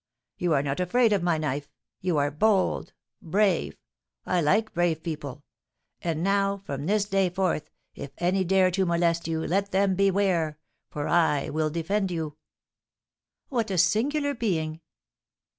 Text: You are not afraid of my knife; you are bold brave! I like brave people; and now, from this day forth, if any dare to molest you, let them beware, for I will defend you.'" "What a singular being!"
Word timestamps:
You 0.39 0.53
are 0.55 0.63
not 0.63 0.79
afraid 0.79 1.13
of 1.13 1.21
my 1.21 1.37
knife; 1.37 1.69
you 1.99 2.17
are 2.17 2.31
bold 2.31 2.93
brave! 3.21 3.77
I 4.25 4.41
like 4.41 4.73
brave 4.73 5.03
people; 5.03 5.43
and 6.01 6.23
now, 6.23 6.57
from 6.57 6.87
this 6.87 7.05
day 7.05 7.29
forth, 7.29 7.69
if 7.93 8.09
any 8.17 8.43
dare 8.43 8.71
to 8.71 8.87
molest 8.87 9.27
you, 9.27 9.41
let 9.45 9.69
them 9.69 9.93
beware, 9.93 10.57
for 10.89 11.07
I 11.07 11.49
will 11.51 11.69
defend 11.69 12.09
you.'" 12.09 12.35
"What 13.49 13.69
a 13.69 13.77
singular 13.77 14.33
being!" 14.33 14.81